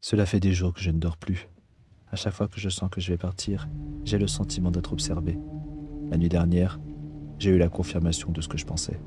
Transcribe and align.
Cela 0.00 0.26
fait 0.26 0.40
des 0.40 0.52
jours 0.52 0.72
que 0.72 0.80
je 0.80 0.90
ne 0.90 0.98
dors 0.98 1.16
plus. 1.16 1.48
À 2.12 2.16
chaque 2.16 2.32
fois 2.32 2.46
que 2.46 2.60
je 2.60 2.68
sens 2.68 2.88
que 2.88 3.00
je 3.00 3.10
vais 3.10 3.18
partir, 3.18 3.68
j'ai 4.04 4.18
le 4.18 4.28
sentiment 4.28 4.70
d'être 4.70 4.92
observé. 4.92 5.36
La 6.10 6.16
nuit 6.16 6.28
dernière, 6.28 6.78
j'ai 7.38 7.50
eu 7.50 7.58
la 7.58 7.68
confirmation 7.68 8.30
de 8.30 8.40
ce 8.40 8.48
que 8.48 8.56
je 8.56 8.64
pensais. 8.64 8.98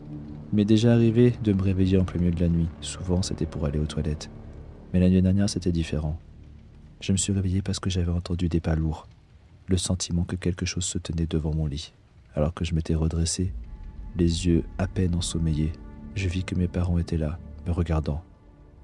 M'est 0.51 0.65
déjà 0.65 0.93
arrivé 0.93 1.33
de 1.43 1.53
me 1.53 1.61
réveiller 1.61 1.97
en 1.97 2.03
plein 2.03 2.19
milieu 2.19 2.33
de 2.33 2.41
la 2.41 2.49
nuit. 2.49 2.67
Souvent, 2.81 3.21
c'était 3.21 3.45
pour 3.45 3.65
aller 3.65 3.79
aux 3.79 3.85
toilettes. 3.85 4.29
Mais 4.93 4.99
la 4.99 5.09
nuit 5.09 5.21
dernière, 5.21 5.49
c'était 5.49 5.71
différent. 5.71 6.19
Je 6.99 7.13
me 7.13 7.17
suis 7.17 7.31
réveillé 7.31 7.61
parce 7.61 7.79
que 7.79 7.89
j'avais 7.89 8.11
entendu 8.11 8.49
des 8.49 8.59
pas 8.59 8.75
lourds, 8.75 9.07
le 9.67 9.77
sentiment 9.77 10.25
que 10.25 10.35
quelque 10.35 10.65
chose 10.65 10.85
se 10.85 10.97
tenait 10.97 11.25
devant 11.25 11.55
mon 11.55 11.67
lit. 11.67 11.93
Alors 12.35 12.53
que 12.53 12.65
je 12.65 12.75
m'étais 12.75 12.95
redressé, 12.95 13.53
les 14.17 14.45
yeux 14.45 14.65
à 14.77 14.87
peine 14.87 15.15
ensommeillés, 15.15 15.71
je 16.15 16.27
vis 16.27 16.43
que 16.43 16.55
mes 16.55 16.67
parents 16.67 16.97
étaient 16.97 17.17
là, 17.17 17.39
me 17.65 17.71
regardant. 17.71 18.21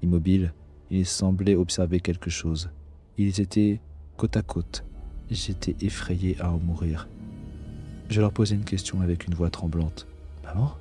Immobiles, 0.02 0.52
ils 0.90 1.06
semblaient 1.06 1.54
observer 1.54 2.00
quelque 2.00 2.30
chose. 2.30 2.70
Ils 3.16 3.40
étaient 3.40 3.80
côte 4.16 4.36
à 4.36 4.42
côte. 4.42 4.84
J'étais 5.30 5.76
effrayé 5.80 6.36
à 6.40 6.50
en 6.50 6.58
mourir. 6.58 7.08
Je 8.08 8.20
leur 8.20 8.32
posais 8.32 8.54
une 8.54 8.64
question 8.64 9.00
avec 9.00 9.26
une 9.26 9.34
voix 9.34 9.50
tremblante. 9.50 10.06
Maman? 10.44 10.74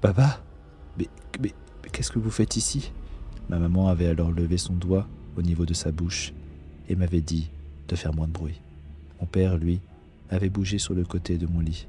Papa? 0.00 0.42
Mais, 0.98 1.08
mais, 1.40 1.52
mais 1.82 1.90
qu'est-ce 1.90 2.10
que 2.10 2.18
vous 2.18 2.30
faites 2.30 2.56
ici 2.56 2.92
Ma 3.48 3.58
maman 3.58 3.88
avait 3.88 4.08
alors 4.08 4.32
levé 4.32 4.58
son 4.58 4.74
doigt 4.74 5.06
au 5.36 5.42
niveau 5.42 5.64
de 5.64 5.74
sa 5.74 5.92
bouche 5.92 6.32
et 6.88 6.96
m'avait 6.96 7.20
dit 7.20 7.50
de 7.86 7.96
faire 7.96 8.14
moins 8.14 8.26
de 8.26 8.32
bruit. 8.32 8.60
Mon 9.20 9.26
père, 9.26 9.56
lui, 9.56 9.80
avait 10.30 10.50
bougé 10.50 10.78
sur 10.78 10.94
le 10.94 11.04
côté 11.04 11.38
de 11.38 11.46
mon 11.46 11.60
lit. 11.60 11.86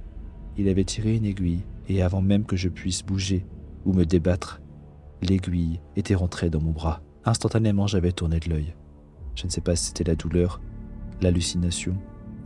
Il 0.57 0.69
avait 0.69 0.83
tiré 0.83 1.15
une 1.15 1.25
aiguille 1.25 1.61
et 1.87 2.01
avant 2.01 2.21
même 2.21 2.45
que 2.45 2.55
je 2.55 2.69
puisse 2.69 3.03
bouger 3.03 3.45
ou 3.85 3.93
me 3.93 4.05
débattre, 4.05 4.61
l'aiguille 5.21 5.79
était 5.95 6.15
rentrée 6.15 6.49
dans 6.49 6.61
mon 6.61 6.71
bras. 6.71 7.01
Instantanément, 7.25 7.87
j'avais 7.87 8.11
tourné 8.11 8.39
de 8.39 8.49
l'œil. 8.49 8.73
Je 9.35 9.45
ne 9.45 9.49
sais 9.51 9.61
pas 9.61 9.75
si 9.75 9.87
c'était 9.87 10.03
la 10.03 10.15
douleur, 10.15 10.61
l'hallucination 11.21 11.95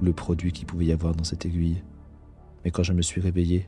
ou 0.02 0.06
le 0.06 0.14
produit 0.14 0.52
qu'il 0.52 0.66
pouvait 0.66 0.86
y 0.86 0.92
avoir 0.92 1.16
dans 1.16 1.24
cette 1.24 1.46
aiguille. 1.46 1.84
Mais 2.64 2.72
quand 2.72 2.84
je 2.84 2.94
me 2.94 3.02
suis 3.02 3.22
réveillé, 3.22 3.68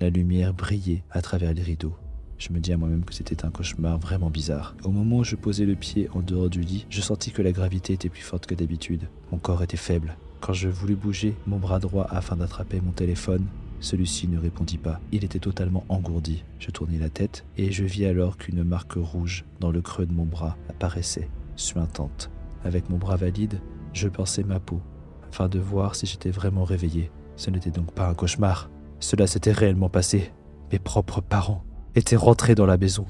la 0.00 0.10
lumière 0.10 0.54
brillait 0.54 1.04
à 1.10 1.20
travers 1.22 1.52
les 1.52 1.62
rideaux. 1.62 1.94
Je 2.38 2.52
me 2.54 2.60
dis 2.60 2.72
à 2.72 2.78
moi-même 2.78 3.04
que 3.04 3.12
c'était 3.12 3.44
un 3.44 3.50
cauchemar 3.50 3.98
vraiment 3.98 4.30
bizarre. 4.30 4.74
Au 4.84 4.90
moment 4.90 5.18
où 5.18 5.24
je 5.24 5.36
posais 5.36 5.66
le 5.66 5.74
pied 5.74 6.08
en 6.14 6.20
dehors 6.20 6.48
du 6.48 6.62
lit, 6.62 6.86
je 6.88 7.02
sentis 7.02 7.32
que 7.32 7.42
la 7.42 7.52
gravité 7.52 7.92
était 7.92 8.08
plus 8.08 8.22
forte 8.22 8.46
que 8.46 8.54
d'habitude. 8.54 9.08
Mon 9.30 9.36
corps 9.38 9.62
était 9.62 9.76
faible. 9.76 10.16
Quand 10.40 10.54
je 10.54 10.68
voulus 10.68 10.96
bouger 10.96 11.34
mon 11.46 11.58
bras 11.58 11.80
droit 11.80 12.06
afin 12.08 12.36
d'attraper 12.36 12.80
mon 12.80 12.92
téléphone, 12.92 13.46
celui-ci 13.80 14.28
ne 14.28 14.38
répondit 14.38 14.78
pas. 14.78 15.00
Il 15.10 15.24
était 15.24 15.38
totalement 15.38 15.84
engourdi. 15.88 16.44
Je 16.58 16.70
tournai 16.70 16.98
la 16.98 17.08
tête 17.08 17.44
et 17.56 17.72
je 17.72 17.84
vis 17.84 18.06
alors 18.06 18.36
qu'une 18.36 18.62
marque 18.62 18.94
rouge 18.94 19.44
dans 19.58 19.70
le 19.70 19.80
creux 19.80 20.06
de 20.06 20.12
mon 20.12 20.26
bras 20.26 20.56
apparaissait, 20.68 21.28
suintante. 21.56 22.30
Avec 22.64 22.90
mon 22.90 22.98
bras 22.98 23.16
valide, 23.16 23.60
je 23.92 24.08
pensais 24.08 24.44
ma 24.44 24.60
peau, 24.60 24.80
afin 25.28 25.48
de 25.48 25.58
voir 25.58 25.94
si 25.94 26.06
j'étais 26.06 26.30
vraiment 26.30 26.64
réveillé. 26.64 27.10
Ce 27.36 27.50
n'était 27.50 27.70
donc 27.70 27.92
pas 27.92 28.08
un 28.08 28.14
cauchemar. 28.14 28.70
Cela 29.00 29.26
s'était 29.26 29.52
réellement 29.52 29.88
passé. 29.88 30.30
Mes 30.70 30.78
propres 30.78 31.22
parents 31.22 31.64
était 31.94 32.16
rentré 32.16 32.54
dans 32.54 32.66
la 32.66 32.76
maison. 32.76 33.06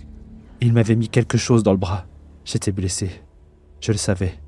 Il 0.61 0.73
m'avait 0.73 0.95
mis 0.95 1.09
quelque 1.09 1.37
chose 1.37 1.63
dans 1.63 1.73
le 1.73 1.79
bras. 1.79 2.07
J'étais 2.45 2.73
blessé. 2.73 3.11
Je 3.81 3.93
le 3.93 3.99
savais. 3.99 4.41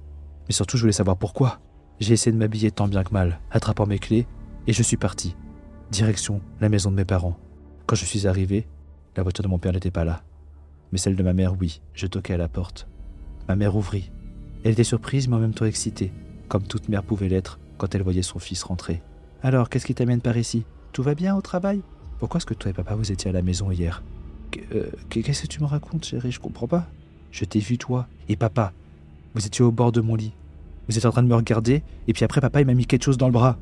Mais 0.46 0.54
surtout, 0.54 0.76
je 0.76 0.82
voulais 0.82 0.92
savoir 0.92 1.16
pourquoi. 1.16 1.60
J'ai 2.00 2.14
essayé 2.14 2.32
de 2.32 2.38
m'habiller 2.38 2.70
tant 2.70 2.88
bien 2.88 3.02
que 3.02 3.12
mal, 3.12 3.40
attrapant 3.50 3.86
mes 3.86 3.98
clés, 3.98 4.26
et 4.66 4.72
je 4.72 4.82
suis 4.82 4.96
parti. 4.96 5.36
Direction 5.92 6.40
la 6.62 6.70
maison 6.70 6.90
de 6.90 6.96
mes 6.96 7.04
parents. 7.04 7.36
Quand 7.84 7.96
je 7.96 8.06
suis 8.06 8.26
arrivé, 8.26 8.66
la 9.14 9.22
voiture 9.22 9.44
de 9.44 9.48
mon 9.48 9.58
père 9.58 9.74
n'était 9.74 9.90
pas 9.90 10.06
là. 10.06 10.22
Mais 10.90 10.96
celle 10.96 11.16
de 11.16 11.22
ma 11.22 11.34
mère, 11.34 11.54
oui. 11.60 11.82
Je 11.92 12.06
toquais 12.06 12.32
à 12.32 12.38
la 12.38 12.48
porte. 12.48 12.88
Ma 13.46 13.56
mère 13.56 13.76
ouvrit. 13.76 14.10
Elle 14.64 14.72
était 14.72 14.84
surprise, 14.84 15.28
mais 15.28 15.36
en 15.36 15.40
même 15.40 15.52
temps 15.52 15.66
excitée, 15.66 16.10
comme 16.48 16.62
toute 16.62 16.88
mère 16.88 17.02
pouvait 17.02 17.28
l'être 17.28 17.58
quand 17.76 17.94
elle 17.94 18.00
voyait 18.02 18.22
son 18.22 18.38
fils 18.38 18.62
rentrer. 18.62 19.02
Alors, 19.42 19.68
qu'est-ce 19.68 19.84
qui 19.84 19.94
t'amène 19.94 20.22
par 20.22 20.38
ici? 20.38 20.64
Tout 20.94 21.02
va 21.02 21.14
bien 21.14 21.36
au 21.36 21.42
travail? 21.42 21.82
Pourquoi 22.18 22.38
est-ce 22.38 22.46
que 22.46 22.54
toi 22.54 22.70
et 22.70 22.74
papa 22.74 22.94
vous 22.94 23.12
étiez 23.12 23.28
à 23.28 23.34
la 23.34 23.42
maison 23.42 23.70
hier? 23.70 24.02
Euh, 24.74 24.88
qu'est-ce 25.10 25.42
que 25.42 25.46
tu 25.46 25.60
me 25.60 25.66
racontes, 25.66 26.06
chérie? 26.06 26.32
Je 26.32 26.40
comprends 26.40 26.68
pas. 26.68 26.86
Je 27.32 27.44
t'ai 27.44 27.58
vu, 27.58 27.76
toi 27.76 28.08
et 28.30 28.36
papa. 28.36 28.72
Vous 29.34 29.44
étiez 29.46 29.62
au 29.62 29.70
bord 29.70 29.92
de 29.92 30.00
mon 30.00 30.14
lit. 30.14 30.32
Vous 30.88 30.96
êtes 30.96 31.04
en 31.04 31.10
train 31.10 31.22
de 31.22 31.28
me 31.28 31.34
regarder, 31.34 31.82
et 32.08 32.14
puis 32.14 32.24
après, 32.24 32.40
papa, 32.40 32.62
il 32.62 32.66
m'a 32.66 32.72
mis 32.72 32.86
quelque 32.86 33.04
chose 33.04 33.18
dans 33.18 33.26
le 33.26 33.32
bras. 33.32 33.58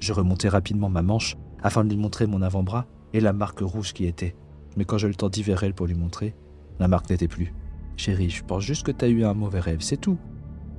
Je 0.00 0.12
remontai 0.12 0.48
rapidement 0.48 0.88
ma 0.88 1.02
manche 1.02 1.36
afin 1.62 1.84
de 1.84 1.90
lui 1.90 1.96
montrer 1.96 2.26
mon 2.26 2.42
avant-bras 2.42 2.86
et 3.12 3.20
la 3.20 3.32
marque 3.32 3.60
rouge 3.60 3.92
qui 3.92 4.06
était. 4.06 4.34
Mais 4.76 4.84
quand 4.84 4.98
je 4.98 5.06
le 5.06 5.14
tendis 5.14 5.42
vers 5.42 5.62
elle 5.62 5.74
pour 5.74 5.86
lui 5.86 5.94
montrer, 5.94 6.34
la 6.78 6.88
marque 6.88 7.10
n'était 7.10 7.28
plus. 7.28 7.52
Chérie, 7.96 8.30
je 8.30 8.42
pense 8.42 8.62
juste 8.62 8.84
que 8.84 8.92
tu 8.92 9.04
as 9.04 9.08
eu 9.08 9.24
un 9.24 9.34
mauvais 9.34 9.60
rêve, 9.60 9.80
c'est 9.80 10.00
tout. 10.00 10.18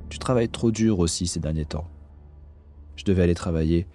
Tu 0.09 0.17
travailles 0.17 0.49
trop 0.49 0.71
dur 0.71 0.99
aussi 0.99 1.27
ces 1.27 1.39
derniers 1.39 1.65
temps. 1.65 1.87
Je 2.95 3.05
devais 3.05 3.23
aller 3.23 3.35
travailler, 3.35 3.87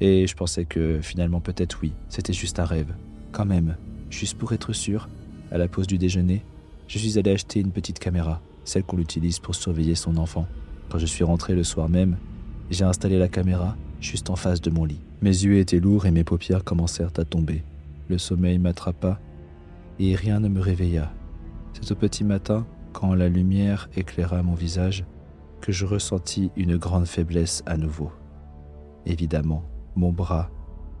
et 0.00 0.26
je 0.26 0.34
pensais 0.34 0.64
que 0.64 1.00
finalement 1.00 1.40
peut-être 1.40 1.78
oui, 1.82 1.92
c'était 2.08 2.32
juste 2.32 2.58
un 2.58 2.64
rêve. 2.64 2.94
Quand 3.32 3.46
même, 3.46 3.76
Juste 4.10 4.36
pour 4.36 4.52
être 4.52 4.72
sûr, 4.72 5.08
à 5.52 5.58
la 5.58 5.68
pause 5.68 5.86
du 5.86 5.96
déjeuner, 5.96 6.42
je 6.88 6.98
suis 6.98 7.18
allé 7.18 7.30
acheter 7.30 7.60
une 7.60 7.70
petite 7.70 8.00
caméra, 8.00 8.40
celle 8.64 8.82
qu'on 8.82 8.98
utilise 8.98 9.38
pour 9.38 9.54
surveiller 9.54 9.94
son 9.94 10.16
enfant. 10.16 10.46
Quand 10.90 10.98
je 10.98 11.06
suis 11.06 11.22
rentré 11.22 11.54
le 11.54 11.62
soir 11.62 11.88
même, 11.88 12.18
j'ai 12.70 12.84
installé 12.84 13.18
la 13.18 13.28
caméra 13.28 13.76
juste 14.00 14.30
en 14.30 14.36
face 14.36 14.60
de 14.60 14.70
mon 14.70 14.84
lit. 14.84 15.00
Mes 15.22 15.30
yeux 15.30 15.58
étaient 15.58 15.80
lourds 15.80 16.06
et 16.06 16.10
mes 16.10 16.24
paupières 16.24 16.64
commencèrent 16.64 17.12
à 17.18 17.24
tomber. 17.24 17.62
Le 18.08 18.18
sommeil 18.18 18.58
m'attrapa 18.58 19.20
et 19.98 20.14
rien 20.14 20.40
ne 20.40 20.48
me 20.48 20.60
réveilla. 20.60 21.12
C'est 21.74 21.92
au 21.92 21.94
petit 21.94 22.24
matin, 22.24 22.66
quand 22.92 23.14
la 23.14 23.28
lumière 23.28 23.88
éclaira 23.96 24.42
mon 24.42 24.54
visage, 24.54 25.04
que 25.60 25.72
je 25.72 25.84
ressentis 25.84 26.50
une 26.56 26.76
grande 26.76 27.06
faiblesse 27.06 27.62
à 27.66 27.76
nouveau. 27.76 28.10
Évidemment, 29.06 29.62
mon 29.94 30.10
bras 30.10 30.50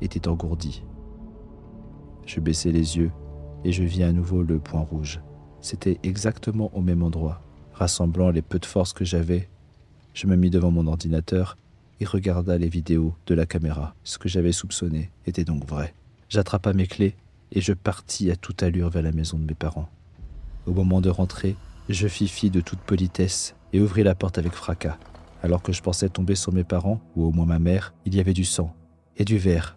était 0.00 0.28
engourdi. 0.28 0.84
Je 2.26 2.40
baissai 2.40 2.70
les 2.70 2.98
yeux 2.98 3.10
et 3.64 3.72
je 3.72 3.82
vis 3.82 4.02
à 4.02 4.12
nouveau 4.12 4.42
le 4.42 4.58
point 4.58 4.80
rouge. 4.80 5.20
C'était 5.60 5.98
exactement 6.02 6.70
au 6.74 6.80
même 6.80 7.02
endroit. 7.02 7.42
Rassemblant 7.72 8.30
les 8.30 8.42
peu 8.42 8.58
de 8.58 8.66
force 8.66 8.92
que 8.92 9.04
j'avais, 9.04 9.48
je 10.14 10.26
me 10.26 10.36
mis 10.36 10.50
devant 10.50 10.70
mon 10.70 10.86
ordinateur 10.86 11.56
et 12.00 12.04
regarda 12.04 12.58
les 12.58 12.68
vidéos 12.68 13.14
de 13.26 13.34
la 13.34 13.46
caméra. 13.46 13.94
Ce 14.04 14.18
que 14.18 14.28
j'avais 14.28 14.52
soupçonné 14.52 15.10
était 15.26 15.44
donc 15.44 15.64
vrai. 15.66 15.94
J'attrapa 16.28 16.72
mes 16.72 16.86
clés 16.86 17.14
et 17.52 17.60
je 17.60 17.72
partis 17.72 18.30
à 18.30 18.36
toute 18.36 18.62
allure 18.62 18.90
vers 18.90 19.02
la 19.02 19.12
maison 19.12 19.38
de 19.38 19.44
mes 19.44 19.54
parents. 19.54 19.88
Au 20.66 20.72
moment 20.72 21.00
de 21.00 21.10
rentrer, 21.10 21.56
je 21.88 22.08
fis 22.08 22.28
fi 22.28 22.50
de 22.50 22.60
toute 22.60 22.80
politesse 22.80 23.54
et 23.72 23.80
ouvris 23.80 24.02
la 24.02 24.14
porte 24.14 24.38
avec 24.38 24.52
fracas. 24.52 24.98
Alors 25.42 25.62
que 25.62 25.72
je 25.72 25.82
pensais 25.82 26.08
tomber 26.08 26.34
sur 26.34 26.52
mes 26.52 26.64
parents, 26.64 27.00
ou 27.16 27.24
au 27.24 27.32
moins 27.32 27.46
ma 27.46 27.58
mère, 27.58 27.94
il 28.04 28.14
y 28.14 28.20
avait 28.20 28.34
du 28.34 28.44
sang 28.44 28.74
et 29.16 29.24
du 29.24 29.38
verre 29.38 29.76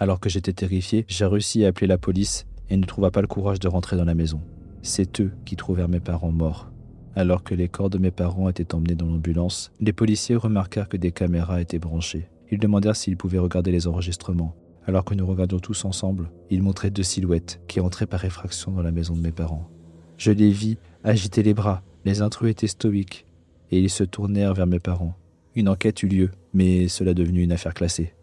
alors 0.00 0.18
que 0.18 0.30
j'étais 0.30 0.54
terrifié, 0.54 1.04
j'ai 1.08 1.26
réussi 1.26 1.64
à 1.64 1.68
appeler 1.68 1.86
la 1.86 1.98
police 1.98 2.46
et 2.70 2.76
ne 2.78 2.86
trouva 2.86 3.10
pas 3.10 3.20
le 3.20 3.26
courage 3.26 3.60
de 3.60 3.68
rentrer 3.68 3.98
dans 3.98 4.06
la 4.06 4.14
maison. 4.14 4.40
C'est 4.82 5.20
eux 5.20 5.30
qui 5.44 5.56
trouvèrent 5.56 5.90
mes 5.90 6.00
parents 6.00 6.32
morts. 6.32 6.69
Alors 7.16 7.42
que 7.42 7.54
les 7.54 7.68
corps 7.68 7.90
de 7.90 7.98
mes 7.98 8.10
parents 8.10 8.48
étaient 8.48 8.74
emmenés 8.74 8.94
dans 8.94 9.06
l'ambulance, 9.06 9.72
les 9.80 9.92
policiers 9.92 10.36
remarquèrent 10.36 10.88
que 10.88 10.96
des 10.96 11.12
caméras 11.12 11.60
étaient 11.60 11.78
branchées. 11.78 12.28
Ils 12.50 12.58
demandèrent 12.58 12.96
s'ils 12.96 13.16
pouvaient 13.16 13.38
regarder 13.38 13.72
les 13.72 13.86
enregistrements. 13.86 14.54
Alors 14.86 15.04
que 15.04 15.14
nous 15.14 15.26
regardions 15.26 15.58
tous 15.58 15.84
ensemble, 15.84 16.30
ils 16.50 16.62
montraient 16.62 16.90
deux 16.90 17.02
silhouettes 17.02 17.60
qui 17.68 17.80
entraient 17.80 18.06
par 18.06 18.24
effraction 18.24 18.72
dans 18.72 18.82
la 18.82 18.92
maison 18.92 19.14
de 19.14 19.20
mes 19.20 19.32
parents. 19.32 19.68
Je 20.16 20.32
les 20.32 20.50
vis 20.50 20.78
agiter 21.04 21.42
les 21.42 21.54
bras. 21.54 21.82
Les 22.04 22.22
intrus 22.22 22.50
étaient 22.50 22.66
stoïques 22.66 23.26
et 23.70 23.80
ils 23.80 23.90
se 23.90 24.04
tournèrent 24.04 24.54
vers 24.54 24.66
mes 24.66 24.80
parents. 24.80 25.16
Une 25.54 25.68
enquête 25.68 26.02
eut 26.02 26.08
lieu, 26.08 26.30
mais 26.54 26.88
cela 26.88 27.14
devenu 27.14 27.42
une 27.42 27.52
affaire 27.52 27.74
classée. 27.74 28.14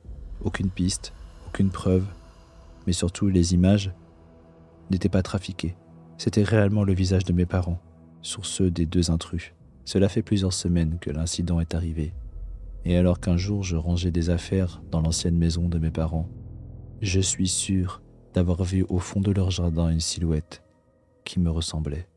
Aucune 0.42 0.70
piste, 0.70 1.14
aucune 1.48 1.70
preuve, 1.70 2.06
mais 2.86 2.94
surtout 2.94 3.28
les 3.28 3.54
images, 3.54 3.92
n'étaient 4.90 5.10
pas 5.10 5.24
trafiquées. 5.24 5.76
C'était 6.18 6.44
réellement 6.44 6.84
le 6.84 6.94
visage 6.94 7.26
de 7.26 7.34
mes 7.34 7.46
parents, 7.46 7.82
sur 8.28 8.46
ceux 8.46 8.70
des 8.70 8.86
deux 8.86 9.10
intrus. 9.10 9.54
Cela 9.86 10.10
fait 10.10 10.22
plusieurs 10.22 10.54
semaines 10.54 11.00
que 11.00 11.10
l'incident 11.10 11.62
est 11.62 11.74
arrivé, 11.74 12.14
et 12.84 12.98
alors 12.98 13.22
qu'un 13.22 13.38
jour 13.38 13.64
je 13.64 13.78
rangeais 13.78 14.12
des 14.12 14.30
affaires 14.30 14.82
dans 14.92 15.02
l'ancienne 15.02 15.38
maison 15.38 15.70
de 15.70 15.80
mes 15.80 15.92
parents, 15.92 16.30
je 17.02 17.22
suis 17.22 17.48
sûr 17.48 18.02
d'avoir 18.34 18.64
vu 18.64 18.86
au 18.90 19.00
fond 19.00 19.22
de 19.22 19.32
leur 19.32 19.50
jardin 19.50 19.90
une 19.90 20.02
silhouette 20.02 20.62
qui 21.24 21.40
me 21.40 21.50
ressemblait. 21.50 22.08